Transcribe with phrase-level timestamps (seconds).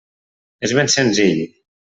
[0.69, 1.45] És ben senzill.